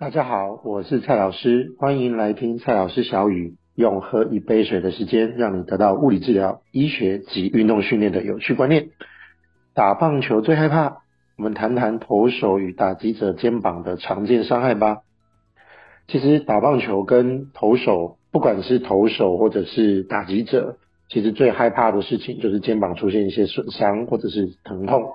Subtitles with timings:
[0.00, 8.88] 大家好，我是蔡老师，欢迎来听蔡老师小语，用喝一杯水的时间，让你得到物理治疗、医学及运动训练的有趣观念。
[9.74, 11.02] 打棒球最害怕，
[11.36, 15.02] 我们谈谈投手与打击者肩膀的常见伤害吧。
[16.08, 20.78] 其实打棒球跟投手，不管是投手或者是打击者，
[21.10, 25.10] 其实最害怕的事情就是肩膀出现一些损伤或者是疼痛。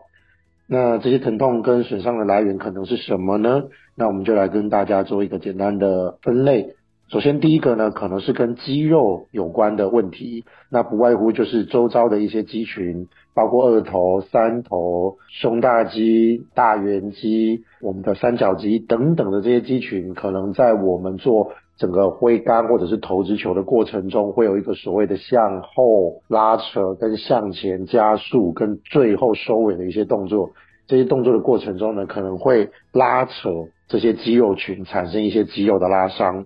[0.67, 3.65] 那这些疼痛跟损伤的来源可能是什么呢？
[3.95, 6.75] 那我们就来跟大家做一个简单的分类。
[7.07, 30.53] 首先第一个呢，可能是跟肌肉有关的问题，那不外乎就是周遭的一些肌群，包括二头、三头、胸大肌、大圆肌、我们的三角肌等等的这些肌群，可能在我们做整个挥杆或者是投掷球的过程中，会有一个所谓的向后拉扯、跟向前加速、跟最后收尾的一些动作。
[30.87, 33.49] 这些动作的过程中呢，可能会拉扯
[33.87, 36.45] 这些肌肉群，产生一些肌肉的拉伤。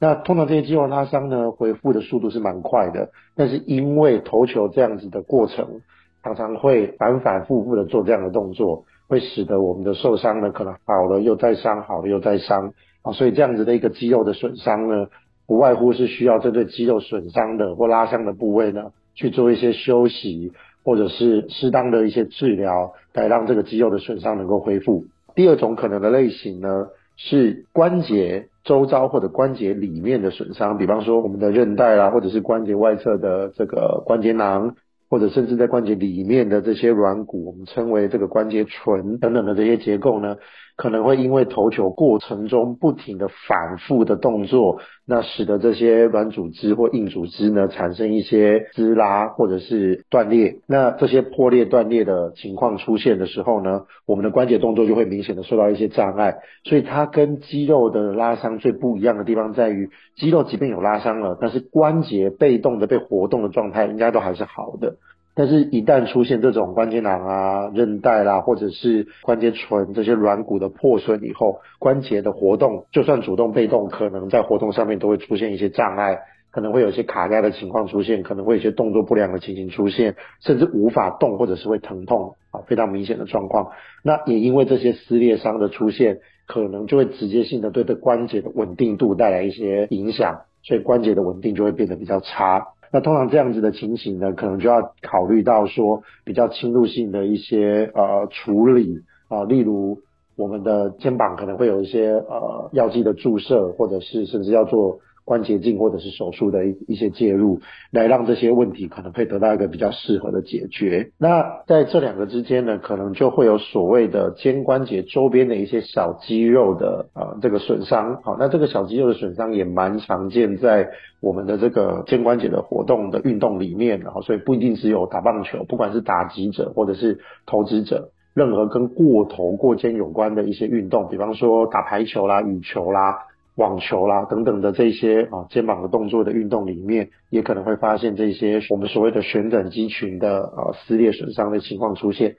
[0.00, 5.80] 那通常这些肌肉拉伤呢，恢复的速度是蛮快的，但是因为投球这样子的过程，
[6.24, 12.72] 常常会反反复复的做这样的动作，会使得我们的受伤呢，可能好了又再伤，好了又再伤。
[13.02, 15.06] 啊，所以这样子的一个肌肉的损伤呢，
[15.46, 20.52] 不外乎是需要针对肌肉损伤的或拉伤的部位呢，去做一些休息，
[20.84, 25.04] 或者是适当的一些治疗，来让这个肌肉的损伤能够恢复。
[25.34, 34.76] 第二种可能的类型呢，是关节周遭或者关节里面的损伤，比方说我们的韧带啦，或者是关节外侧的这个关节囊。
[35.12, 40.36] 或者甚至在关节里面的这些软骨，我们称为这个关节唇等等的这些结构呢，
[40.74, 50.60] 可能会因为投球过程中不停的反复的动作，那使得这些软组织或硬组织呢产生一些撕拉或者是断裂。
[50.66, 56.36] 那这些破裂断裂的情况出现的时候呢，我们的关节动作就会明显的受到一些障碍。
[56.64, 64.96] 所以它跟肌肉的拉伤最不一样的地方在于，肌肉即便有拉伤了，但是关节被动的被活动的状态应该都还是好的。
[65.34, 76.18] 但是，一旦出现这种关节囊啊、韧带啦，或者是关节唇这些软骨的破损以后，关节的活动，就算主动被动，可能在活动上面都会出现一些障碍，
[76.50, 83.70] 可能会有一些卡带的情况出现，可能会有些动作不良的情形出现，甚至无法动，或者是会疼痛啊，非常明显的状况。
[84.04, 92.66] 那也因为这些撕裂伤的出现，可能就会直接性的对这关节的稳定度带来一些影响，所以关节的稳定就会变得比较差。
[92.92, 99.98] 那通常这样子的情形呢，可能就要考虑到说比较侵入性的一些呃处理啊、呃，例如
[100.36, 105.00] 我们的肩膀可能会有一些呃药剂的注射，或者是甚至要做。
[105.24, 107.60] 关节镜或者是手术的一一些介入，
[107.90, 111.10] 来让这些问题可能会得到一个比较适合的解决。
[111.18, 118.20] 那在这两个之间呢，可能就会有所谓的肩关节周边的一些小肌肉的呃这个损伤。
[118.22, 120.90] 好，那这个小肌肉的损伤也蛮常见在
[121.20, 124.00] 我们的这个肩关节的活动的运动里面。
[124.00, 133.18] 然后，所以不一定只有打棒球，不管是打击者或者是投掷者，任何跟过头过肩有关的一些运动，比方说打排球啦、羽球啦。
[133.56, 142.36] 网球啦等等的这些啊肩膀的动作的运动里面，也可能会发现这些我们所谓的旋转肌群的呃撕裂损伤的情况出现。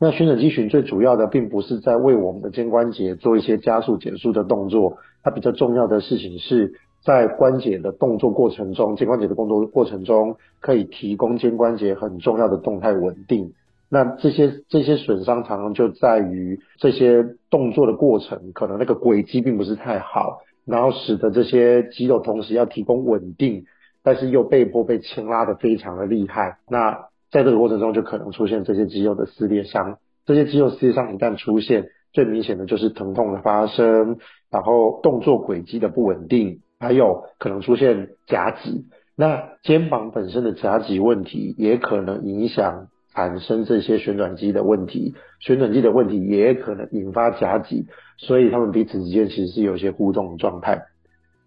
[0.00, 13.52] 那旋转肌群最主要的并不是在为我们的肩关节做一些加速减速的动作，它比较重要的事情是在关节的动作过程中，肩关节的动作过程中可以提供肩关节很重要的动态稳定。
[13.90, 20.40] 那这些这些损伤常常就在于这些动作的过程，可能那个轨迹并不是太好。
[20.68, 23.64] 然后使得这些肌肉同时要提供稳定，
[24.02, 26.58] 但是又被迫被牵拉得非常的厉害。
[26.68, 29.98] 那在这个过程中就可能出现这些肌肉的撕裂伤。
[30.26, 34.18] 这些肌肉撕裂伤一旦出现，最明显的就是疼痛的发生，
[34.50, 38.86] 然后动作轨迹的不稳定，还有可能出现夹挤。
[39.16, 42.88] 那肩膀本身的夹挤问题也可能影响。
[43.18, 47.86] 产生这些旋转肌的问题，旋转肌的问题也可能引发夹挤，
[48.16, 50.84] 所以他们彼此之间其实是有一些互动的状态。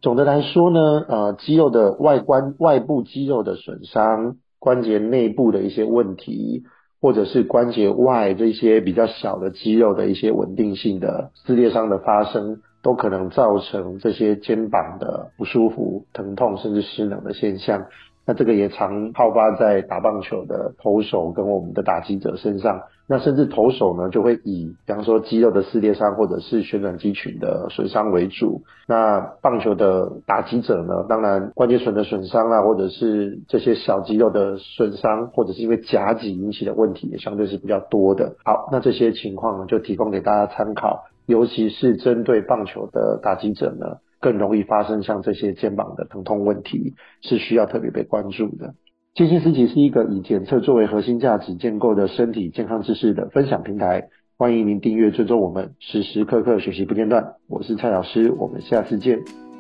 [0.02, 6.64] 总的来说呢，呃，肌肉的外观、外部肌肉的损伤，关节内部的一些问题，
[7.00, 17.86] 或者是关节外这些比较小的肌肉的一些稳定性的撕裂伤的发生，都可能造成这些肩膀的不舒服、疼痛甚至失能的现象。
[18.32, 22.84] 那这个也常好发在打棒球的投手跟我们的打击者身上。
[23.06, 28.62] 那甚至投手呢，就会以比方说肌肉的撕裂伤或者是旋转肌群的损伤为主。
[28.88, 38.38] 那棒球的打击者呢，当然关节损的损伤啊，或者是这些小肌肉的损伤，或者是因为夹脊引起的问题，也相对是比较多的。
[38.46, 48.76] 好，那这些情况呢，就提供给大家参考，尤其是针对棒球的打击者呢，更容易发生像这些肩膀的疼痛问题，是需要特别被关注的。
[49.14, 54.08] 金星思齐是一个以检测作为核心价值建构的身体健康知识的分享平台，
[54.38, 57.34] 欢迎您订阅追踪我们，时时刻刻学习不间断。
[57.50, 59.51] 我是蔡老师，我们下次见。